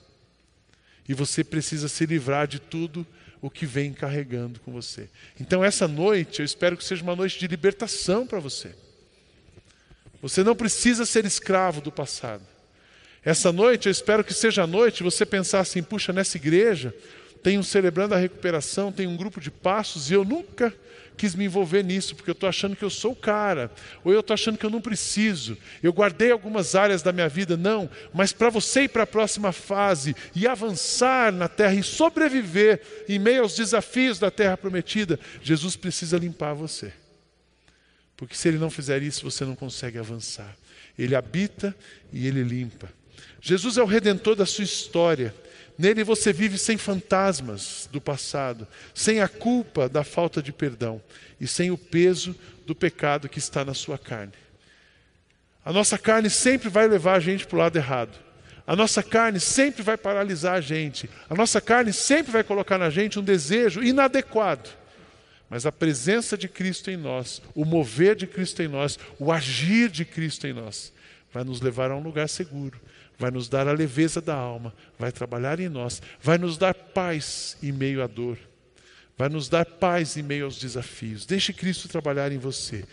[1.08, 3.06] E você precisa se livrar de tudo
[3.42, 5.10] o que vem carregando com você.
[5.38, 8.74] Então, essa noite, eu espero que seja uma noite de libertação para você.
[10.22, 12.42] Você não precisa ser escravo do passado.
[13.24, 16.94] Essa noite, eu espero que seja a noite, você pensar assim: puxa, nessa igreja
[17.42, 20.74] tem um celebrando a recuperação, tem um grupo de passos, e eu nunca
[21.16, 23.70] quis me envolver nisso, porque eu estou achando que eu sou o cara,
[24.04, 25.56] ou eu estou achando que eu não preciso.
[25.82, 29.52] Eu guardei algumas áreas da minha vida, não, mas para você ir para a próxima
[29.52, 35.74] fase e avançar na terra e sobreviver em meio aos desafios da terra prometida, Jesus
[35.74, 36.92] precisa limpar você.
[38.16, 40.56] Porque se ele não fizer isso, você não consegue avançar.
[40.98, 41.74] Ele habita
[42.12, 42.88] e ele limpa.
[43.40, 45.34] Jesus é o redentor da sua história.
[45.78, 51.02] Nele você vive sem fantasmas do passado, sem a culpa da falta de perdão
[51.38, 54.32] e sem o peso do pecado que está na sua carne.
[55.64, 58.16] A nossa carne sempre vai levar a gente para o lado errado.
[58.66, 61.08] A nossa carne sempre vai paralisar a gente.
[61.28, 64.70] A nossa carne sempre vai colocar na gente um desejo inadequado.
[65.48, 69.88] Mas a presença de Cristo em nós, o mover de Cristo em nós, o agir
[69.88, 70.92] de Cristo em nós,
[71.32, 72.80] vai nos levar a um lugar seguro,
[73.18, 77.56] vai nos dar a leveza da alma, vai trabalhar em nós, vai nos dar paz
[77.62, 78.38] em meio à dor,
[79.16, 81.24] vai nos dar paz em meio aos desafios.
[81.24, 82.84] Deixe Cristo trabalhar em você.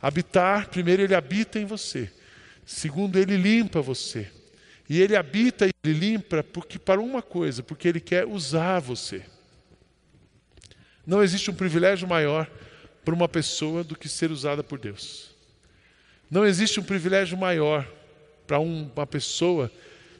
[0.00, 2.10] Habitar, primeiro, Ele habita em você.
[2.66, 4.28] Segundo, Ele limpa você.
[4.88, 9.22] E Ele habita e Ele limpa porque, para uma coisa, porque Ele quer usar você.
[11.06, 12.48] Não existe um privilégio maior
[13.04, 15.30] para uma pessoa do que ser usada por Deus.
[16.30, 17.86] Não existe um privilégio maior
[18.46, 19.70] para uma pessoa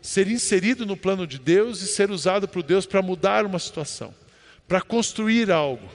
[0.01, 4.13] ser inserido no plano de Deus e ser usado por Deus para mudar uma situação,
[4.67, 5.89] para construir algo.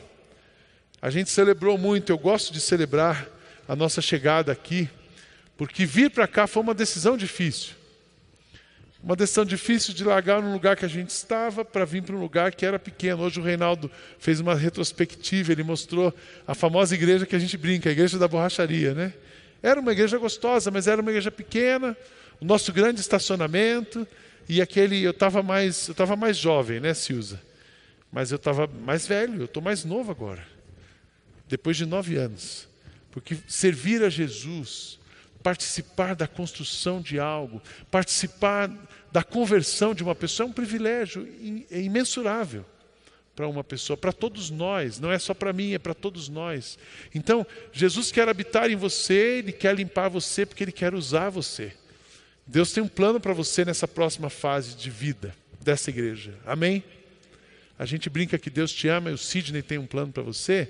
[1.01, 3.27] A gente celebrou muito, eu gosto de celebrar
[3.67, 4.89] a nossa chegada aqui,
[5.57, 7.76] porque vir para cá foi uma decisão difícil.
[9.07, 12.19] Uma decisão difícil de largar no lugar que a gente estava para vir para um
[12.19, 13.23] lugar que era pequeno.
[13.23, 13.89] Hoje o Reinaldo
[14.19, 16.13] fez uma retrospectiva, ele mostrou
[16.45, 19.13] a famosa igreja que a gente brinca, a igreja da borracharia, né?
[19.63, 21.95] Era uma igreja gostosa, mas era uma igreja pequena,
[22.41, 24.05] o nosso grande estacionamento
[24.49, 27.41] e aquele eu estava mais eu estava mais jovem, né, Silza?
[28.11, 30.45] Mas eu estava mais velho, eu estou mais novo agora,
[31.47, 32.67] depois de nove anos,
[33.09, 34.99] porque servir a Jesus,
[35.41, 38.69] participar da construção de algo, participar
[39.11, 41.27] da conversão de uma pessoa é um privilégio
[41.71, 42.65] é imensurável
[43.37, 46.75] para uma pessoa, para todos nós, não é só para mim, é para todos nós.
[47.13, 51.71] Então, Jesus quer habitar em você, Ele quer limpar você, porque Ele quer usar você.
[52.47, 56.33] Deus tem um plano para você nessa próxima fase de vida dessa igreja.
[56.47, 56.83] Amém?
[57.77, 60.67] A gente brinca que Deus te ama e o Sidney tem um plano para você.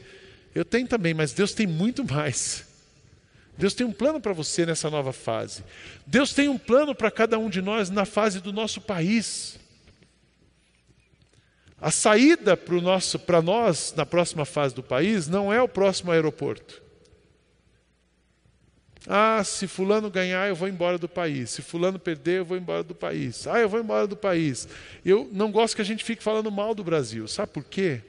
[0.54, 2.66] Eu tenho também, mas Deus tem muito mais.
[3.58, 5.63] Deus tem um plano para você nessa nova fase.
[6.06, 9.58] Deus tem um plano para cada um de nós na fase do nosso país.
[11.80, 16.82] A saída para nós na próxima fase do país não é o próximo aeroporto.
[19.10, 21.52] Ah, se fulano ganhar, eu vou embora do país.
[21.52, 23.48] Se fulano perder, eu vou embora do país.
[23.48, 24.67] Ah, eu vou embora do país.
[25.06, 27.28] Eu não gosto que a gente fique falando mal do Brasil.
[27.28, 28.02] Sabe por quê?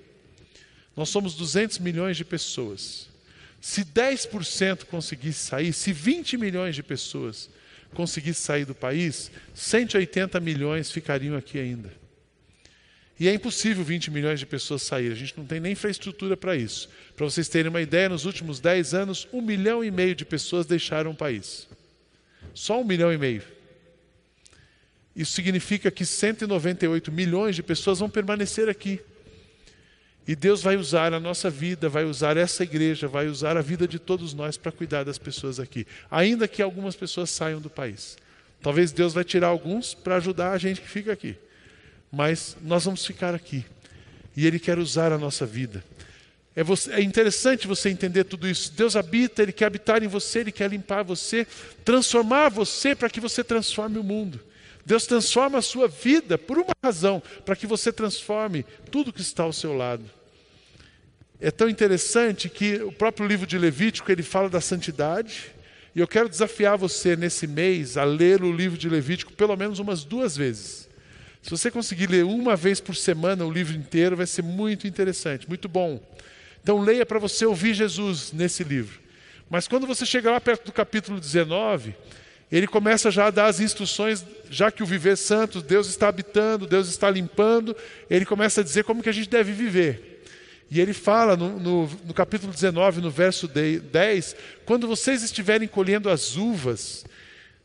[0.97, 3.09] Nós somos 200 milhões de pessoas.
[3.61, 7.51] Se 10% conseguisse sair, se 20 milhões de pessoas
[7.95, 11.93] conseguissem sair do país, 180 milhões ficariam aqui ainda.
[13.19, 16.55] E é impossível 20 milhões de pessoas saírem, a gente não tem nem infraestrutura para
[16.55, 16.89] isso.
[17.17, 20.67] Para vocês terem uma ideia, nos últimos 10 anos, um milhão e meio de pessoas
[20.67, 21.67] deixaram o país.
[22.55, 23.43] Só um milhão e meio.
[25.17, 29.01] Isso significa que 198 milhões de pessoas vão permanecer aqui.
[30.29, 33.89] E Deus vai usar a nossa vida, vai usar essa igreja, vai usar a vida
[33.89, 35.87] de todos nós para cuidar das pessoas aqui.
[36.11, 38.17] Ainda que algumas pessoas saiam do país.
[38.63, 41.35] Talvez Deus vai tirar alguns para ajudar a gente que fica aqui
[42.11, 43.65] mas nós vamos ficar aqui.
[44.37, 45.85] E Ele quer usar a nossa vida.
[46.55, 48.73] É, você, é, interessante você entender tudo isso.
[48.73, 51.47] Deus habita, Ele quer habitar em você, Ele quer limpar você,
[51.85, 54.41] transformar você para que você transforme o mundo.
[54.85, 59.43] Deus transforma a sua vida por uma razão, para que você transforme tudo que está
[59.43, 60.05] ao seu lado.
[61.41, 65.53] É tão interessante que o próprio livro de Levítico ele fala da santidade,
[65.95, 69.79] e eu quero desafiar você nesse mês a ler o livro de Levítico pelo menos
[69.79, 70.89] umas duas vezes.
[71.41, 75.49] Se você conseguir ler uma vez por semana o livro inteiro, vai ser muito interessante,
[75.49, 76.03] muito bom.
[76.61, 79.01] Então leia para você ouvir Jesus nesse livro.
[79.49, 81.95] Mas quando você chegar lá perto do capítulo 19,
[82.51, 86.67] ele começa já a dar as instruções, já que o viver santo, Deus está habitando,
[86.67, 87.77] Deus está limpando,
[88.11, 90.08] ele começa a dizer como que a gente deve viver.
[90.71, 96.11] E ele fala no, no, no capítulo 19, no verso 10, quando vocês estiverem colhendo
[96.11, 97.07] as uvas,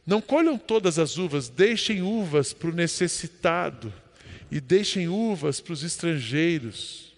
[0.05, 3.91] não colham todas as uvas, deixem uvas para o necessitado
[4.49, 7.13] e deixem uvas para os estrangeiros.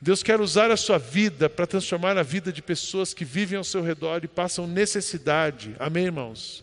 [0.00, 3.64] Deus quer usar a sua vida para transformar a vida de pessoas que vivem ao
[3.64, 5.74] seu redor e passam necessidade.
[5.78, 6.62] Amém, irmãos?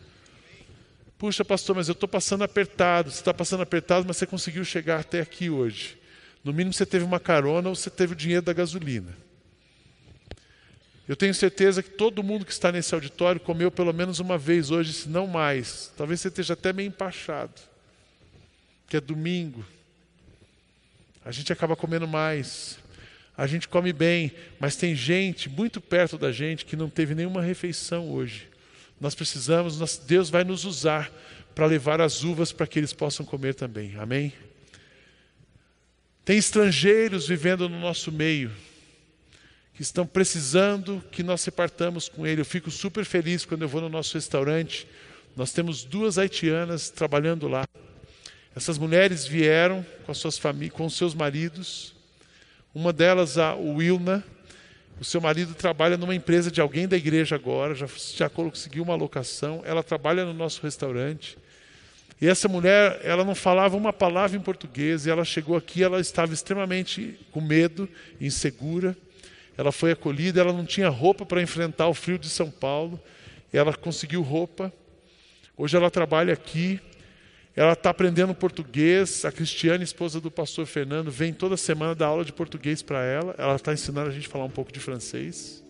[1.17, 3.09] Puxa, pastor, mas eu estou passando apertado.
[3.11, 5.97] Você está passando apertado, mas você conseguiu chegar até aqui hoje.
[6.43, 9.15] No mínimo você teve uma carona ou você teve o dinheiro da gasolina.
[11.07, 14.71] Eu tenho certeza que todo mundo que está nesse auditório comeu pelo menos uma vez
[14.71, 15.91] hoje, se não mais.
[15.97, 17.53] Talvez você esteja até meio empachado.
[18.87, 19.65] Que é domingo.
[21.25, 22.77] A gente acaba comendo mais.
[23.35, 27.41] A gente come bem, mas tem gente muito perto da gente que não teve nenhuma
[27.41, 28.47] refeição hoje.
[28.99, 31.11] Nós precisamos, nós, Deus vai nos usar
[31.55, 33.95] para levar as uvas para que eles possam comer também.
[33.97, 34.31] Amém?
[36.25, 38.49] Tem estrangeiros vivendo no nosso meio
[39.73, 42.39] que estão precisando que nós repartamos com ele.
[42.39, 44.87] Eu fico super feliz quando eu vou no nosso restaurante.
[45.35, 47.67] Nós temos duas haitianas trabalhando lá.
[48.55, 51.93] Essas mulheres vieram com as suas famílias, com seus maridos.
[52.73, 54.23] Uma delas, a Wilna,
[55.01, 58.95] o seu marido trabalha numa empresa de alguém da igreja agora, já, já conseguiu uma
[58.95, 59.61] locação.
[59.65, 61.37] Ela trabalha no nosso restaurante.
[62.23, 65.99] E essa mulher, ela não falava uma palavra em português, e ela chegou aqui, ela
[65.99, 67.89] estava extremamente com medo,
[68.21, 68.95] insegura.
[69.57, 72.97] Ela foi acolhida, ela não tinha roupa para enfrentar o frio de São Paulo.
[73.51, 74.71] Ela conseguiu roupa.
[75.57, 76.79] Hoje ela trabalha aqui.
[77.57, 79.25] Ela está aprendendo português.
[79.25, 83.35] A Cristiane, esposa do pastor Fernando, vem toda semana dar aula de português para ela.
[83.37, 85.61] Ela está ensinando a gente a falar um pouco de francês.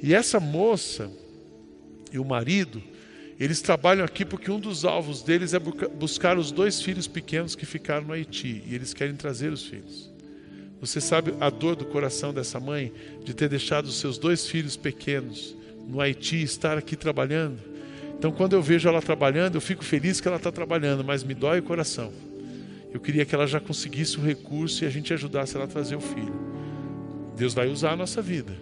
[0.00, 1.10] E essa moça
[2.12, 2.80] e o marido,
[3.42, 7.66] eles trabalham aqui porque um dos alvos deles é buscar os dois filhos pequenos que
[7.66, 8.62] ficaram no Haiti.
[8.66, 10.12] E eles querem trazer os filhos.
[10.80, 12.92] Você sabe a dor do coração dessa mãe
[13.24, 15.56] de ter deixado os seus dois filhos pequenos
[15.88, 17.58] no Haiti e estar aqui trabalhando?
[18.16, 21.34] Então, quando eu vejo ela trabalhando, eu fico feliz que ela está trabalhando, mas me
[21.34, 22.12] dói o coração.
[22.94, 25.96] Eu queria que ela já conseguisse o recurso e a gente ajudasse ela a trazer
[25.96, 26.34] o filho.
[27.36, 28.52] Deus vai usar a nossa vida,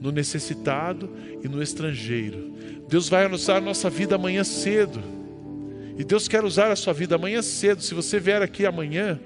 [0.00, 1.10] no necessitado
[1.42, 2.54] e no estrangeiro.
[2.88, 5.00] Deus vai usar a nossa vida amanhã cedo.
[5.98, 7.82] E Deus quer usar a sua vida amanhã cedo.
[7.82, 9.18] Se você vier aqui amanhã,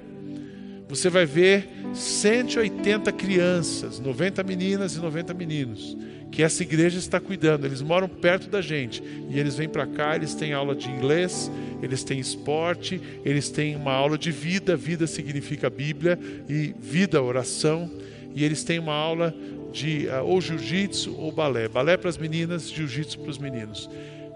[0.88, 5.96] você vai ver 180 crianças, 90 meninas e 90 meninos,
[6.30, 7.66] que essa igreja está cuidando.
[7.66, 11.50] Eles moram perto da gente e eles vêm para cá, eles têm aula de inglês,
[11.82, 14.76] eles têm esporte, eles têm uma aula de vida.
[14.76, 17.90] Vida significa Bíblia e vida, oração.
[18.34, 19.34] E eles têm uma aula
[19.72, 21.68] de uh, ou jiu-jitsu ou balé.
[21.68, 23.88] Balé para as meninas, jiu-jitsu para os meninos.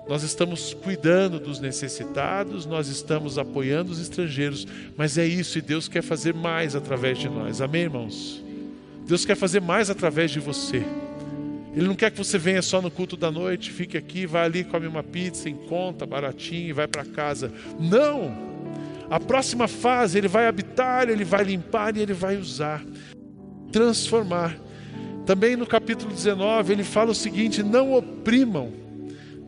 [0.09, 5.88] Nós estamos cuidando dos necessitados, nós estamos apoiando os estrangeiros, mas é isso e Deus
[5.88, 7.61] quer fazer mais através de nós.
[7.61, 8.42] Amém, irmãos?
[9.05, 10.85] Deus quer fazer mais através de você.
[11.75, 14.64] Ele não quer que você venha só no culto da noite, fique aqui, vá ali,
[14.64, 17.53] come uma pizza em conta, baratinho e vai para casa.
[17.79, 18.35] Não!
[19.11, 22.85] A próxima fase, ele vai habitar, ele vai limpar e ele vai usar,
[23.70, 24.57] transformar.
[25.26, 28.72] Também no capítulo 19, ele fala o seguinte: não oprimam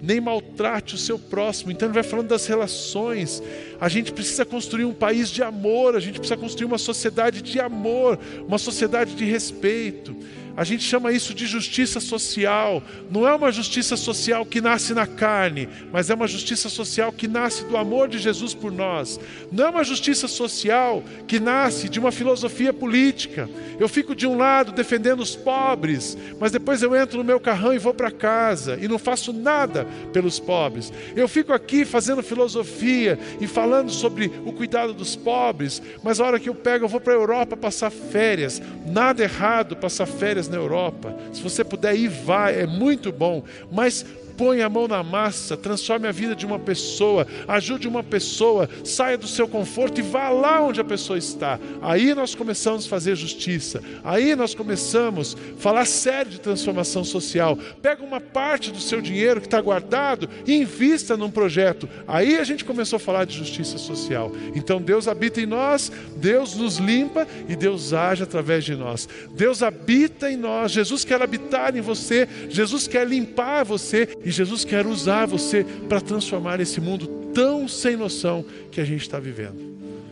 [0.00, 1.70] nem maltrate o seu próximo.
[1.70, 3.42] Então ele vai falando das relações.
[3.80, 7.60] A gente precisa construir um país de amor, a gente precisa construir uma sociedade de
[7.60, 10.16] amor, uma sociedade de respeito.
[10.58, 12.82] A gente chama isso de justiça social.
[13.08, 17.28] Não é uma justiça social que nasce na carne, mas é uma justiça social que
[17.28, 19.20] nasce do amor de Jesus por nós.
[19.52, 23.48] Não é uma justiça social que nasce de uma filosofia política.
[23.78, 27.72] Eu fico de um lado defendendo os pobres, mas depois eu entro no meu carrão
[27.72, 30.92] e vou para casa e não faço nada pelos pobres.
[31.14, 36.40] Eu fico aqui fazendo filosofia e falando sobre o cuidado dos pobres, mas a hora
[36.40, 38.60] que eu pego, eu vou para a Europa passar férias.
[38.86, 41.14] Nada errado passar férias na Europa.
[41.32, 43.42] Se você puder ir, vá, é muito bom.
[43.70, 44.04] Mas
[44.38, 49.18] põe a mão na massa, transforme a vida de uma pessoa, ajude uma pessoa, saia
[49.18, 51.58] do seu conforto e vá lá onde a pessoa está.
[51.82, 57.58] Aí nós começamos a fazer justiça, aí nós começamos a falar sério de transformação social.
[57.82, 61.88] Pega uma parte do seu dinheiro que está guardado e invista num projeto.
[62.06, 64.30] Aí a gente começou a falar de justiça social.
[64.54, 69.08] Então Deus habita em nós, Deus nos limpa e Deus age através de nós.
[69.34, 74.62] Deus habita em nós, Jesus quer habitar em você, Jesus quer limpar você e Jesus
[74.62, 79.56] quer usar você para transformar esse mundo tão sem noção que a gente está vivendo.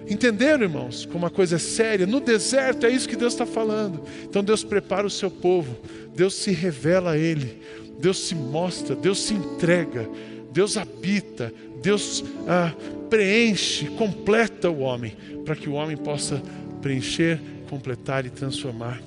[0.08, 2.06] Entenderam, irmãos, como uma coisa é séria?
[2.06, 4.02] No deserto é isso que Deus está falando.
[4.24, 5.76] Então Deus prepara o seu povo,
[6.14, 7.60] Deus se revela a Ele,
[8.00, 10.08] Deus se mostra, Deus se entrega,
[10.50, 11.52] Deus habita,
[11.82, 12.72] Deus ah,
[13.10, 16.42] preenche, completa o homem, para que o homem possa
[16.80, 18.98] preencher, completar e transformar.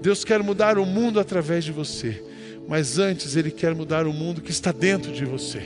[0.00, 2.24] Deus quer mudar o mundo através de você
[2.68, 5.62] mas antes Ele quer mudar o mundo que está dentro de você.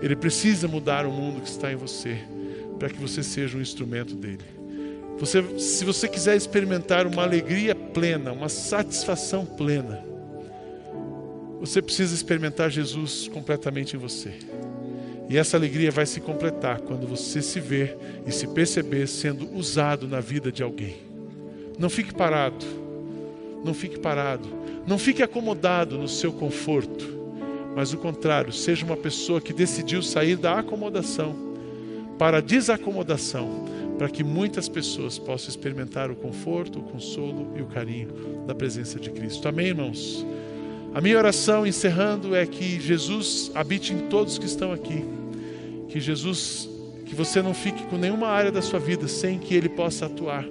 [0.00, 2.18] Ele precisa mudar o mundo que está em você,
[2.78, 4.44] para que você seja um instrumento dele.
[5.18, 10.04] Você, se você quiser experimentar uma alegria plena, uma satisfação plena,
[11.60, 14.32] você precisa experimentar Jesus completamente em você.
[15.28, 17.96] E essa alegria vai se completar quando você se ver
[18.26, 20.96] e se perceber sendo usado na vida de alguém.
[21.78, 22.81] Não fique parado.
[23.64, 27.20] Não fique parado não fique acomodado no seu conforto,
[27.74, 31.34] mas o contrário, seja uma pessoa que decidiu sair da acomodação
[32.18, 33.64] para a desacomodação,
[33.96, 38.08] para que muitas pessoas possam experimentar o conforto, o consolo e o carinho
[38.46, 39.46] da presença de Cristo.
[39.48, 40.26] Amém, irmãos?
[40.94, 45.04] A minha oração, encerrando, é que Jesus habite em todos que estão aqui.
[45.88, 46.68] Que Jesus,
[47.06, 50.44] que você não fique com nenhuma área da sua vida sem que Ele possa atuar,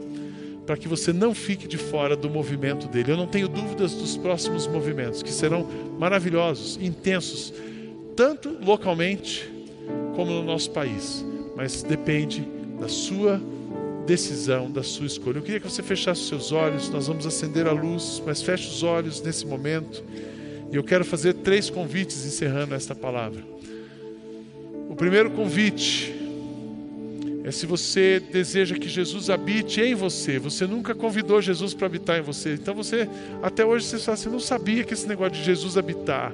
[0.71, 3.11] para que você não fique de fora do movimento dele.
[3.11, 5.67] Eu não tenho dúvidas dos próximos movimentos, que serão
[5.99, 7.53] maravilhosos, intensos,
[8.15, 9.51] tanto localmente
[10.15, 11.25] como no nosso país,
[11.57, 12.47] mas depende
[12.79, 13.41] da sua
[14.07, 15.39] decisão, da sua escolha.
[15.39, 18.69] Eu queria que você fechasse os seus olhos, nós vamos acender a luz, mas feche
[18.69, 20.01] os olhos nesse momento.
[20.71, 23.43] E eu quero fazer três convites encerrando esta palavra.
[24.89, 26.15] O primeiro convite
[27.43, 30.37] é se você deseja que Jesus habite em você.
[30.39, 32.53] Você nunca convidou Jesus para habitar em você.
[32.53, 33.09] Então você,
[33.41, 36.33] até hoje, você fala assim, não sabia que esse negócio de Jesus habitar.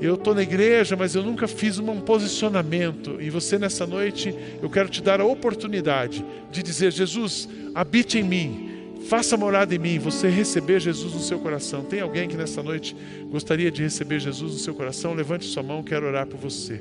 [0.00, 3.20] Eu estou na igreja, mas eu nunca fiz um posicionamento.
[3.20, 8.22] E você, nessa noite, eu quero te dar a oportunidade de dizer: Jesus, habite em
[8.22, 8.70] mim
[9.10, 11.82] Faça morada em mim, você receber Jesus no seu coração.
[11.82, 12.94] Tem alguém que nessa noite
[13.30, 15.14] gostaria de receber Jesus no seu coração?
[15.14, 16.80] Levante sua mão, quero orar por você.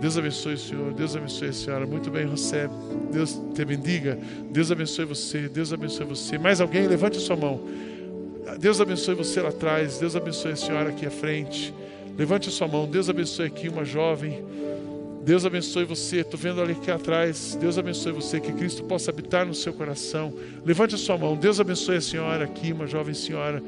[0.00, 1.86] Deus abençoe o Senhor, Deus abençoe a senhora.
[1.86, 2.72] Muito bem, recebe.
[3.12, 4.18] Deus te bendiga.
[4.50, 6.38] Deus abençoe você, Deus abençoe você.
[6.38, 6.86] Mais alguém?
[6.86, 7.60] Levante sua mão.
[8.60, 11.74] Deus abençoe você lá atrás, Deus abençoe a senhora aqui à frente.
[12.18, 12.84] Levante sua mão.
[12.84, 14.44] Deus abençoe aqui uma jovem.
[15.24, 16.18] Deus abençoe você.
[16.20, 17.56] Estou vendo ali aqui atrás.
[17.60, 18.40] Deus abençoe você.
[18.40, 20.34] Que Cristo possa habitar no seu coração.
[20.64, 21.36] Levante a sua mão.
[21.36, 23.62] Deus abençoe a senhora aqui, uma jovem senhora.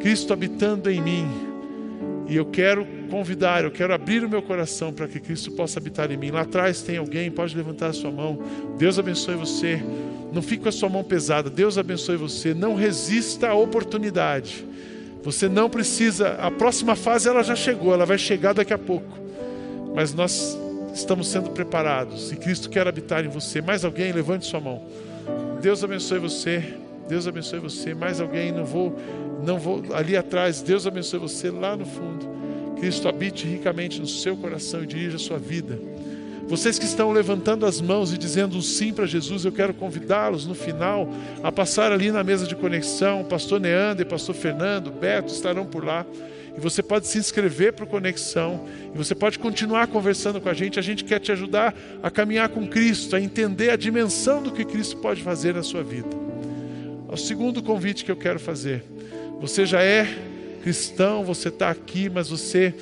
[0.00, 1.53] Cristo habitando em mim.
[2.26, 6.10] E eu quero convidar, eu quero abrir o meu coração para que Cristo possa habitar
[6.10, 6.30] em mim.
[6.30, 8.38] Lá atrás tem alguém, pode levantar a sua mão.
[8.78, 9.82] Deus abençoe você.
[10.32, 11.50] Não fique com a sua mão pesada.
[11.50, 12.54] Deus abençoe você.
[12.54, 14.64] Não resista à oportunidade.
[15.22, 16.30] Você não precisa.
[16.34, 19.18] A próxima fase ela já chegou, ela vai chegar daqui a pouco.
[19.94, 20.58] Mas nós
[20.94, 23.60] estamos sendo preparados e Cristo quer habitar em você.
[23.60, 24.82] Mais alguém, levante sua mão.
[25.60, 26.74] Deus abençoe você.
[27.08, 27.94] Deus abençoe você.
[27.94, 28.96] Mais alguém, não vou,
[29.44, 30.62] não vou ali atrás.
[30.62, 32.26] Deus abençoe você lá no fundo.
[32.80, 35.78] Cristo habite ricamente no seu coração e dirija a sua vida.
[36.46, 40.46] Vocês que estão levantando as mãos e dizendo um sim para Jesus, eu quero convidá-los
[40.46, 41.08] no final
[41.42, 43.24] a passar ali na mesa de conexão.
[43.24, 46.04] Pastor Neander, pastor Fernando, Beto estarão por lá.
[46.56, 48.64] E você pode se inscrever para o Conexão.
[48.94, 50.78] E você pode continuar conversando com a gente.
[50.78, 54.64] A gente quer te ajudar a caminhar com Cristo, a entender a dimensão do que
[54.64, 56.08] Cristo pode fazer na sua vida.
[57.08, 58.84] O segundo convite que eu quero fazer.
[59.40, 60.06] Você já é
[60.62, 62.74] cristão, você está aqui, mas você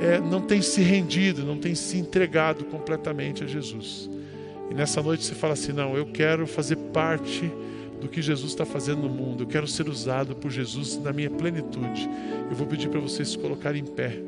[0.00, 4.10] é, não tem se rendido, não tem se entregado completamente a Jesus.
[4.70, 7.50] E nessa noite você fala assim: não, eu quero fazer parte
[8.00, 9.44] do que Jesus está fazendo no mundo.
[9.44, 12.08] Eu quero ser usado por Jesus na minha plenitude.
[12.50, 14.18] Eu vou pedir para vocês se colocarem em pé.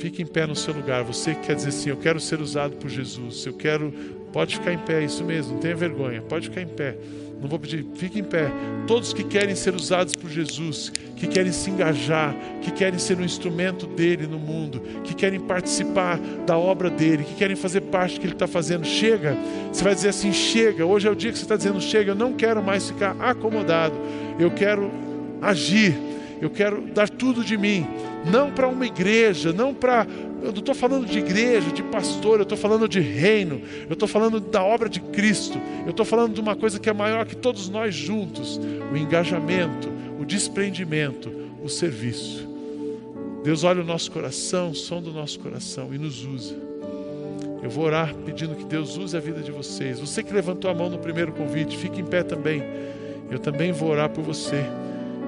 [0.00, 1.04] Fique em pé no seu lugar.
[1.04, 3.44] Você que quer dizer assim, eu quero ser usado por Jesus.
[3.44, 3.92] Eu quero.
[4.32, 6.22] Pode ficar em pé, isso mesmo, não tenha vergonha.
[6.22, 6.96] Pode ficar em pé.
[7.40, 8.50] Não vou pedir, fique em pé.
[8.86, 13.24] Todos que querem ser usados por Jesus, que querem se engajar, que querem ser um
[13.24, 18.20] instrumento dele no mundo, que querem participar da obra dele, que querem fazer parte do
[18.20, 19.36] que ele está fazendo, chega.
[19.72, 20.86] Você vai dizer assim: chega.
[20.86, 22.12] Hoje é o dia que você está dizendo: chega.
[22.12, 23.94] Eu não quero mais ficar acomodado.
[24.38, 24.90] Eu quero
[25.42, 26.09] agir.
[26.40, 27.86] Eu quero dar tudo de mim,
[28.30, 30.06] não para uma igreja, não para
[30.42, 34.08] eu não estou falando de igreja, de pastor, eu estou falando de reino, eu estou
[34.08, 37.36] falando da obra de Cristo, eu estou falando de uma coisa que é maior que
[37.36, 38.58] todos nós juntos:
[38.90, 41.30] o engajamento, o desprendimento,
[41.62, 42.48] o serviço.
[43.44, 46.56] Deus olha o nosso coração, o som do nosso coração e nos usa.
[47.62, 50.00] Eu vou orar pedindo que Deus use a vida de vocês.
[50.00, 52.62] Você que levantou a mão no primeiro convite, fique em pé também.
[53.30, 54.64] Eu também vou orar por você.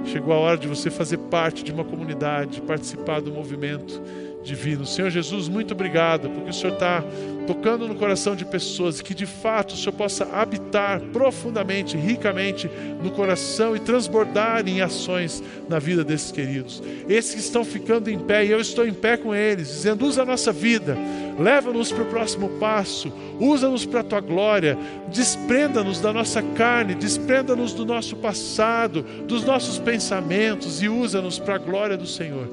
[0.05, 4.01] Chegou a hora de você fazer parte de uma comunidade, participar do movimento
[4.43, 4.85] divino.
[4.85, 7.03] Senhor Jesus, muito obrigado, porque o Senhor está
[7.47, 12.71] tocando no coração de pessoas que de fato o Senhor possa habitar profundamente, ricamente
[13.03, 16.83] no coração e transbordar em ações na vida desses queridos.
[17.09, 20.23] Esses que estão ficando em pé, e eu estou em pé com eles, dizendo: usa
[20.23, 20.97] a nossa vida,
[21.39, 24.79] leva-nos para o próximo passo, usa-nos para a tua glória,
[25.09, 31.59] desprenda-nos da nossa carne, desprenda-nos do nosso passado, dos nossos pensamentos e usa-nos para a
[31.59, 32.49] glória do Senhor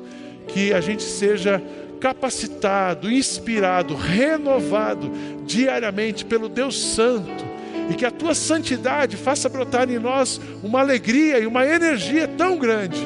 [0.50, 1.62] que a gente seja
[2.00, 5.12] capacitado, inspirado, renovado
[5.46, 7.50] diariamente pelo Deus Santo
[7.90, 12.58] e que a tua santidade faça brotar em nós uma alegria e uma energia tão
[12.58, 13.00] grande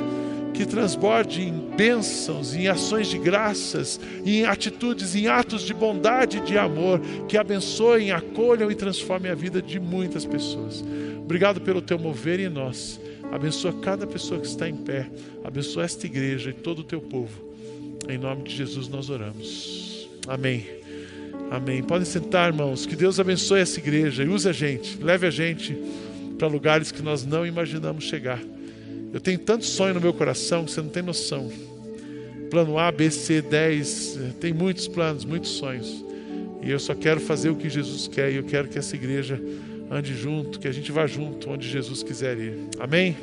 [0.54, 6.42] que transborde em bênçãos, em ações de graças, em atitudes, em atos de bondade e
[6.42, 10.84] de amor, que abençoem, acolham e transformem a vida de muitas pessoas.
[11.18, 13.00] Obrigado pelo teu mover em nós.
[13.32, 15.10] Abençoa cada pessoa que está em pé.
[15.44, 17.54] Abençoa esta igreja e todo o teu povo.
[18.08, 20.10] Em nome de Jesus nós oramos.
[20.28, 20.66] Amém.
[21.50, 21.84] Amém.
[21.84, 22.86] Podem sentar, irmãos.
[22.86, 25.78] Que Deus abençoe essa igreja e use a gente, leve a gente
[26.38, 28.40] para lugares que nós não imaginamos chegar.
[29.14, 31.52] Eu tenho tanto sonho no meu coração que você não tem noção.
[32.50, 36.04] Plano A, B, C, 10, tem muitos planos, muitos sonhos.
[36.62, 39.40] E eu só quero fazer o que Jesus quer e eu quero que essa igreja
[39.94, 42.68] ande junto, que a gente vá junto onde Jesus quiser ir.
[42.80, 43.16] Amém?